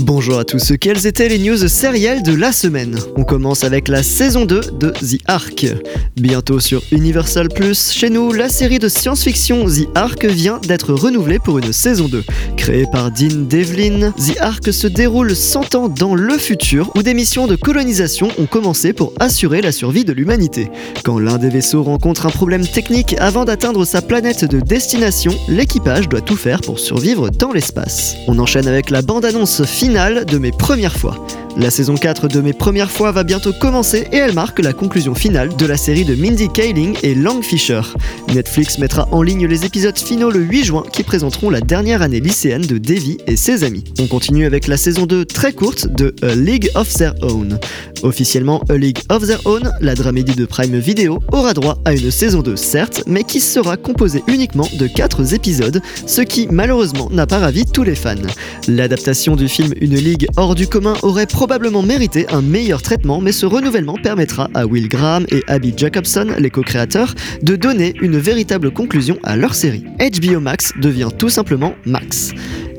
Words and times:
Bonjour 0.00 0.38
à 0.38 0.44
tous, 0.44 0.72
quelles 0.80 1.06
étaient 1.06 1.28
les 1.28 1.38
news 1.38 1.68
sérielles 1.68 2.22
de 2.22 2.32
la 2.32 2.50
semaine? 2.52 2.98
On 3.16 3.24
commence 3.24 3.62
avec 3.62 3.88
la 3.88 4.02
saison 4.02 4.46
2 4.46 4.60
de 4.80 4.88
The 4.88 5.20
Ark. 5.26 5.66
Bientôt 6.16 6.60
sur 6.60 6.82
Universal 6.92 7.48
Plus, 7.50 7.92
chez 7.92 8.08
nous, 8.08 8.32
la 8.32 8.48
série 8.48 8.78
de 8.78 8.88
science-fiction 8.88 9.66
The 9.66 9.88
Ark 9.94 10.24
vient 10.24 10.58
d'être 10.66 10.94
renouvelée 10.94 11.38
pour 11.38 11.58
une 11.58 11.74
saison 11.74 12.08
2. 12.08 12.24
Créée 12.56 12.86
par 12.90 13.10
Dean 13.10 13.46
Devlin, 13.48 14.12
The 14.12 14.38
Ark 14.40 14.72
se 14.72 14.86
déroule 14.86 15.36
100 15.36 15.74
ans 15.74 15.88
dans 15.88 16.14
le 16.14 16.38
futur 16.38 16.90
où 16.96 17.02
des 17.02 17.12
missions 17.12 17.46
de 17.46 17.56
colonisation 17.56 18.30
ont 18.38 18.46
commencé 18.46 18.94
pour 18.94 19.12
assurer 19.20 19.60
la 19.60 19.72
survie 19.72 20.04
de 20.04 20.12
l'humanité. 20.12 20.70
Quand 21.04 21.18
l'un 21.18 21.36
des 21.36 21.50
vaisseaux 21.50 21.82
rencontre 21.82 22.24
un 22.24 22.30
problème 22.30 22.66
technique 22.66 23.14
avant 23.18 23.44
d'atteindre 23.44 23.84
sa 23.84 24.00
planète 24.00 24.46
de 24.46 24.60
destination, 24.60 25.32
l'équipage 25.48 26.08
doit 26.08 26.22
tout 26.22 26.36
faire 26.36 26.62
pour 26.62 26.78
survivre 26.78 27.30
dans 27.30 27.52
l'espace. 27.52 28.16
On 28.26 28.38
enchaîne 28.38 28.68
avec 28.68 28.88
la 28.88 29.02
bande-annonce 29.02 29.62
finale 29.82 30.24
de 30.24 30.38
mes 30.38 30.52
premières 30.52 30.96
fois. 30.96 31.16
La 31.58 31.70
saison 31.70 31.94
4 31.96 32.28
de 32.28 32.40
Mes 32.40 32.54
Premières 32.54 32.90
Fois 32.90 33.12
va 33.12 33.24
bientôt 33.24 33.52
commencer 33.52 34.08
et 34.10 34.16
elle 34.16 34.32
marque 34.32 34.58
la 34.58 34.72
conclusion 34.72 35.14
finale 35.14 35.54
de 35.54 35.66
la 35.66 35.76
série 35.76 36.06
de 36.06 36.14
Mindy 36.14 36.48
Kaling 36.48 36.96
et 37.02 37.14
Lang 37.14 37.42
Fisher. 37.42 37.82
Netflix 38.34 38.78
mettra 38.78 39.06
en 39.12 39.20
ligne 39.20 39.46
les 39.46 39.66
épisodes 39.66 39.98
finaux 39.98 40.30
le 40.30 40.40
8 40.40 40.64
juin 40.64 40.84
qui 40.90 41.02
présenteront 41.02 41.50
la 41.50 41.60
dernière 41.60 42.00
année 42.00 42.20
lycéenne 42.20 42.62
de 42.62 42.78
Davy 42.78 43.18
et 43.26 43.36
ses 43.36 43.64
amis. 43.64 43.84
On 44.00 44.06
continue 44.06 44.46
avec 44.46 44.66
la 44.66 44.78
saison 44.78 45.04
2 45.04 45.26
très 45.26 45.52
courte 45.52 45.88
de 45.88 46.14
A 46.22 46.34
League 46.34 46.70
of 46.74 46.92
Their 46.94 47.14
Own. 47.22 47.58
Officiellement 48.02 48.62
A 48.70 48.76
League 48.76 49.00
of 49.10 49.26
Their 49.26 49.40
Own, 49.44 49.70
la 49.80 49.94
dramédie 49.94 50.34
de 50.34 50.46
Prime 50.46 50.78
Video 50.78 51.20
aura 51.32 51.52
droit 51.52 51.78
à 51.84 51.92
une 51.92 52.10
saison 52.10 52.40
2 52.40 52.56
certes, 52.56 53.04
mais 53.06 53.24
qui 53.24 53.40
sera 53.40 53.76
composée 53.76 54.24
uniquement 54.26 54.68
de 54.78 54.86
4 54.86 55.34
épisodes, 55.34 55.82
ce 56.06 56.22
qui 56.22 56.48
malheureusement 56.50 57.10
n'a 57.12 57.26
pas 57.26 57.38
ravi 57.38 57.66
tous 57.66 57.82
les 57.82 57.94
fans. 57.94 58.14
L'adaptation 58.66 59.36
du 59.36 59.48
film 59.48 59.72
Une 59.80 59.96
Ligue 59.96 60.26
hors 60.36 60.54
du 60.54 60.66
commun 60.66 60.94
aurait 61.02 61.26
probablement 61.42 61.82
mérité 61.82 62.24
un 62.28 62.40
meilleur 62.40 62.82
traitement, 62.82 63.20
mais 63.20 63.32
ce 63.32 63.46
renouvellement 63.46 63.96
permettra 64.00 64.48
à 64.54 64.64
Will 64.64 64.88
Graham 64.88 65.26
et 65.32 65.42
Abby 65.48 65.74
Jacobson, 65.76 66.28
les 66.38 66.50
co-créateurs, 66.50 67.16
de 67.42 67.56
donner 67.56 67.94
une 68.00 68.16
véritable 68.16 68.70
conclusion 68.70 69.18
à 69.24 69.34
leur 69.34 69.52
série. 69.56 69.84
HBO 69.98 70.38
Max 70.38 70.70
devient 70.80 71.08
tout 71.18 71.30
simplement 71.30 71.74
Max. 71.84 72.30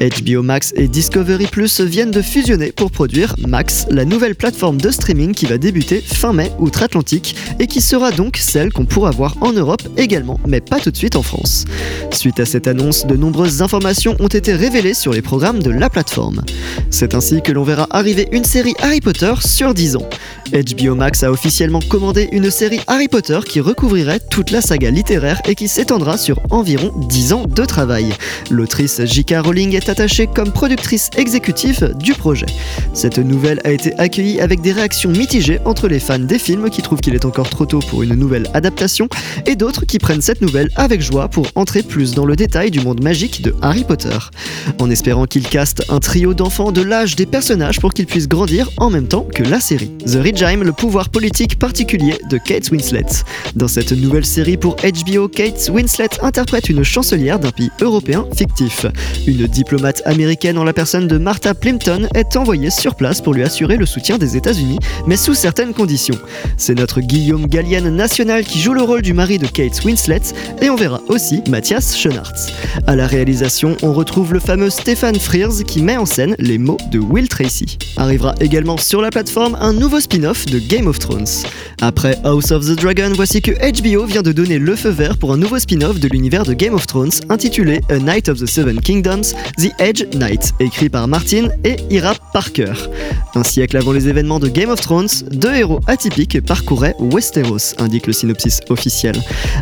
HBO 0.00 0.42
Max 0.42 0.72
et 0.76 0.86
Discovery 0.86 1.46
Plus 1.46 1.80
viennent 1.80 2.10
de 2.10 2.22
fusionner 2.22 2.70
pour 2.70 2.90
produire 2.90 3.34
Max, 3.46 3.86
la 3.90 4.04
nouvelle 4.04 4.36
plateforme 4.36 4.80
de 4.80 4.90
streaming 4.90 5.34
qui 5.34 5.46
va 5.46 5.58
débuter 5.58 6.00
fin 6.00 6.32
mai 6.32 6.52
outre-Atlantique 6.58 7.34
et 7.58 7.66
qui 7.66 7.80
sera 7.80 8.12
donc 8.12 8.36
celle 8.36 8.72
qu'on 8.72 8.84
pourra 8.84 9.10
voir 9.10 9.36
en 9.40 9.52
Europe 9.52 9.82
également, 9.96 10.38
mais 10.46 10.60
pas 10.60 10.78
tout 10.78 10.90
de 10.90 10.96
suite 10.96 11.16
en 11.16 11.22
France. 11.22 11.64
Suite 12.12 12.38
à 12.40 12.44
cette 12.44 12.68
annonce, 12.68 13.06
de 13.06 13.16
nombreuses 13.16 13.60
informations 13.60 14.16
ont 14.20 14.28
été 14.28 14.54
révélées 14.54 14.94
sur 14.94 15.12
les 15.12 15.22
programmes 15.22 15.62
de 15.62 15.70
la 15.70 15.90
plateforme. 15.90 16.42
C'est 16.90 17.14
ainsi 17.14 17.42
que 17.42 17.52
l'on 17.52 17.64
verra 17.64 17.86
arriver 17.90 18.28
une 18.32 18.44
série 18.44 18.74
Harry 18.80 19.00
Potter 19.00 19.34
sur 19.40 19.74
10 19.74 19.96
ans. 19.96 20.08
HBO 20.52 20.94
Max 20.94 21.22
a 21.24 21.30
officiellement 21.30 21.80
commandé 21.80 22.28
une 22.32 22.50
série 22.50 22.80
Harry 22.86 23.08
Potter 23.08 23.40
qui 23.46 23.60
recouvrirait 23.60 24.20
toute 24.30 24.50
la 24.50 24.62
saga 24.62 24.90
littéraire 24.90 25.40
et 25.46 25.54
qui 25.54 25.68
s'étendra 25.68 26.16
sur 26.16 26.40
environ 26.50 26.92
10 27.08 27.32
ans 27.32 27.44
de 27.46 27.64
travail. 27.64 28.14
L'autrice 28.50 29.02
J.K. 29.04 29.34
Rowling 29.44 29.74
est 29.74 29.87
attachée 29.88 30.26
comme 30.26 30.52
productrice 30.52 31.10
exécutive 31.16 31.94
du 31.98 32.12
projet. 32.12 32.46
Cette 32.92 33.18
nouvelle 33.18 33.60
a 33.64 33.70
été 33.70 33.98
accueillie 33.98 34.40
avec 34.40 34.60
des 34.60 34.72
réactions 34.72 35.10
mitigées 35.10 35.58
entre 35.64 35.88
les 35.88 35.98
fans 35.98 36.18
des 36.18 36.38
films 36.38 36.70
qui 36.70 36.82
trouvent 36.82 37.00
qu'il 37.00 37.14
est 37.14 37.24
encore 37.24 37.48
trop 37.48 37.66
tôt 37.66 37.78
pour 37.78 38.02
une 38.02 38.14
nouvelle 38.14 38.48
adaptation 38.54 39.08
et 39.46 39.56
d'autres 39.56 39.86
qui 39.86 39.98
prennent 39.98 40.20
cette 40.20 40.40
nouvelle 40.40 40.68
avec 40.76 41.00
joie 41.00 41.28
pour 41.28 41.46
entrer 41.54 41.82
plus 41.82 42.14
dans 42.14 42.26
le 42.26 42.36
détail 42.36 42.70
du 42.70 42.80
monde 42.80 43.02
magique 43.02 43.42
de 43.42 43.54
Harry 43.62 43.84
Potter. 43.84 44.18
En 44.80 44.90
espérant 44.90 45.26
qu'il 45.26 45.48
caste 45.48 45.84
un 45.88 46.00
trio 46.00 46.34
d'enfants 46.34 46.72
de 46.72 46.82
l'âge 46.82 47.16
des 47.16 47.26
personnages 47.26 47.80
pour 47.80 47.94
qu'ils 47.94 48.06
puissent 48.06 48.28
grandir 48.28 48.68
en 48.76 48.90
même 48.90 49.08
temps 49.08 49.26
que 49.34 49.42
la 49.42 49.60
série. 49.60 49.90
The 50.06 50.18
Regime, 50.22 50.64
le 50.64 50.72
pouvoir 50.72 51.08
politique 51.08 51.58
particulier 51.58 52.18
de 52.30 52.38
Kate 52.38 52.70
Winslet. 52.70 53.06
Dans 53.56 53.68
cette 53.68 53.92
nouvelle 53.92 54.26
série 54.26 54.56
pour 54.56 54.76
HBO, 54.76 55.28
Kate 55.28 55.70
Winslet 55.72 56.08
interprète 56.22 56.68
une 56.68 56.84
chancelière 56.84 57.38
d'un 57.38 57.50
pays 57.50 57.70
européen 57.80 58.26
fictif. 58.36 58.86
Une 59.26 59.46
diplomate 59.46 59.77
américaine 60.04 60.58
en 60.58 60.64
la 60.64 60.72
personne 60.72 61.06
de 61.06 61.18
Martha 61.18 61.54
Plimpton 61.54 62.08
est 62.14 62.36
envoyée 62.36 62.70
sur 62.70 62.94
place 62.94 63.20
pour 63.20 63.34
lui 63.34 63.42
assurer 63.42 63.76
le 63.76 63.86
soutien 63.86 64.18
des 64.18 64.36
États-Unis, 64.36 64.78
mais 65.06 65.16
sous 65.16 65.34
certaines 65.34 65.74
conditions. 65.74 66.18
C'est 66.56 66.74
notre 66.74 67.00
Guillaume 67.00 67.46
Gallienne 67.46 67.88
national 67.94 68.44
qui 68.44 68.60
joue 68.60 68.74
le 68.74 68.82
rôle 68.82 69.02
du 69.02 69.12
mari 69.12 69.38
de 69.38 69.46
Kate 69.46 69.84
Winslet 69.84 70.20
et 70.60 70.70
on 70.70 70.76
verra 70.76 71.00
aussi 71.08 71.42
Mathias 71.48 71.96
Schoenaerts. 71.96 72.50
À 72.86 72.96
la 72.96 73.06
réalisation, 73.06 73.76
on 73.82 73.92
retrouve 73.92 74.32
le 74.32 74.40
fameux 74.40 74.70
Stefan 74.70 75.14
Frears 75.16 75.64
qui 75.66 75.82
met 75.82 75.96
en 75.96 76.06
scène 76.06 76.34
les 76.38 76.58
mots 76.58 76.78
de 76.90 76.98
Will 76.98 77.28
Tracy. 77.28 77.78
Arrivera 77.96 78.34
également 78.40 78.76
sur 78.76 79.00
la 79.00 79.10
plateforme 79.10 79.56
un 79.60 79.72
nouveau 79.72 80.00
spin-off 80.00 80.46
de 80.46 80.58
Game 80.58 80.86
of 80.86 80.98
Thrones. 80.98 81.26
Après 81.80 82.16
House 82.24 82.50
of 82.50 82.66
the 82.66 82.80
Dragon, 82.80 83.12
voici 83.14 83.40
que 83.40 83.52
HBO 83.52 84.04
vient 84.04 84.22
de 84.22 84.32
donner 84.32 84.58
le 84.58 84.74
feu 84.74 84.90
vert 84.90 85.16
pour 85.16 85.32
un 85.32 85.36
nouveau 85.36 85.58
spin-off 85.58 86.00
de 86.00 86.08
l'univers 86.08 86.44
de 86.44 86.54
Game 86.54 86.74
of 86.74 86.86
Thrones 86.86 87.12
intitulé 87.28 87.80
A 87.90 87.98
Night 87.98 88.28
of 88.28 88.40
the 88.40 88.46
Seven 88.46 88.80
Kingdoms, 88.80 89.34
Edge 89.78 90.04
Knight, 90.14 90.52
écrit 90.60 90.88
par 90.88 91.08
Martin 91.08 91.48
et 91.64 91.76
Ira 91.90 92.14
Parker. 92.32 92.72
Un 93.34 93.44
siècle 93.44 93.76
avant 93.76 93.92
les 93.92 94.08
événements 94.08 94.40
de 94.40 94.48
Game 94.48 94.70
of 94.70 94.80
Thrones, 94.80 95.08
deux 95.30 95.54
héros 95.54 95.80
atypiques 95.86 96.40
parcouraient 96.44 96.94
Westeros, 96.98 97.74
indique 97.78 98.06
le 98.06 98.12
synopsis 98.12 98.60
officiel. 98.68 99.14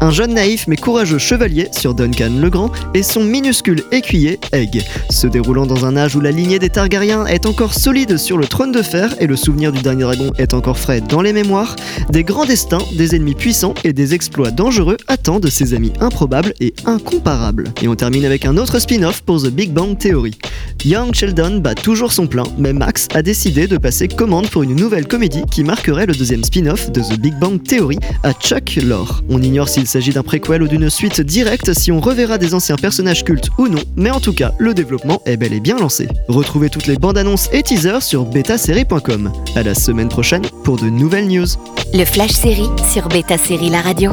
Un 0.00 0.10
jeune 0.10 0.34
naïf 0.34 0.66
mais 0.66 0.76
courageux 0.76 1.18
chevalier 1.18 1.68
sur 1.72 1.94
Duncan 1.94 2.32
le 2.40 2.50
Grand 2.50 2.72
et 2.94 3.02
son 3.02 3.22
minuscule 3.22 3.82
écuyer 3.92 4.40
Egg, 4.52 4.82
se 5.10 5.26
déroulant 5.26 5.66
dans 5.66 5.84
un 5.84 5.96
âge 5.96 6.16
où 6.16 6.20
la 6.20 6.30
lignée 6.30 6.58
des 6.58 6.70
Targaryens 6.70 7.26
est 7.26 7.46
encore 7.46 7.74
solide 7.74 8.16
sur 8.16 8.38
le 8.38 8.46
trône 8.46 8.72
de 8.72 8.82
fer 8.82 9.14
et 9.20 9.26
le 9.26 9.36
souvenir 9.36 9.72
du 9.72 9.82
dernier 9.82 10.02
dragon 10.02 10.30
est 10.38 10.54
encore 10.54 10.78
frais 10.78 11.00
dans 11.00 11.22
les 11.22 11.32
mémoires, 11.32 11.76
des 12.10 12.24
grands 12.24 12.46
destins, 12.46 12.82
des 12.96 13.14
ennemis 13.14 13.34
puissants 13.34 13.74
et 13.84 13.92
des 13.92 14.14
exploits 14.14 14.50
dangereux 14.50 14.96
attendent 15.06 15.48
ses 15.48 15.74
amis 15.74 15.92
improbables 16.00 16.54
et 16.60 16.74
incomparables. 16.86 17.72
Et 17.82 17.88
on 17.88 17.94
termine 17.94 18.24
avec 18.24 18.44
un 18.44 18.56
autre 18.56 18.78
spin-off 18.78 19.20
pour 19.22 19.42
The 19.42 19.48
Big 19.48 19.72
Theory. 19.96 20.36
Young 20.84 21.14
Sheldon 21.14 21.58
bat 21.58 21.74
toujours 21.74 22.12
son 22.12 22.26
plein, 22.26 22.44
mais 22.58 22.72
Max 22.72 23.08
a 23.14 23.22
décidé 23.22 23.66
de 23.66 23.76
passer 23.76 24.08
commande 24.08 24.48
pour 24.48 24.62
une 24.62 24.74
nouvelle 24.74 25.06
comédie 25.06 25.42
qui 25.50 25.62
marquerait 25.62 26.06
le 26.06 26.14
deuxième 26.14 26.42
spin-off 26.42 26.90
de 26.90 27.00
The 27.00 27.18
Big 27.18 27.34
Bang 27.38 27.62
Theory 27.62 27.98
à 28.22 28.32
Chuck 28.32 28.76
Lorre. 28.82 29.22
On 29.28 29.42
ignore 29.42 29.68
s'il 29.68 29.86
s'agit 29.86 30.12
d'un 30.12 30.22
préquel 30.22 30.62
ou 30.62 30.68
d'une 30.68 30.88
suite 30.88 31.20
directe, 31.20 31.74
si 31.74 31.92
on 31.92 32.00
reverra 32.00 32.38
des 32.38 32.54
anciens 32.54 32.76
personnages 32.76 33.24
cultes 33.24 33.50
ou 33.58 33.68
non, 33.68 33.82
mais 33.96 34.10
en 34.10 34.20
tout 34.20 34.32
cas, 34.32 34.52
le 34.58 34.74
développement 34.74 35.20
est 35.26 35.36
bel 35.36 35.52
et 35.52 35.60
bien 35.60 35.78
lancé. 35.78 36.08
Retrouvez 36.28 36.70
toutes 36.70 36.86
les 36.86 36.96
bandes 36.96 37.18
annonces 37.18 37.48
et 37.52 37.62
teasers 37.62 38.02
sur 38.02 38.24
betasérie.com. 38.24 39.32
À 39.56 39.62
la 39.62 39.74
semaine 39.74 40.08
prochaine 40.08 40.42
pour 40.64 40.78
de 40.78 40.88
nouvelles 40.88 41.28
news. 41.28 41.46
Le 41.92 42.04
Flash 42.04 42.32
Série 42.32 42.70
sur 42.90 43.08
Beta 43.08 43.36
Série 43.36 43.70
La 43.70 43.82
Radio. 43.82 44.12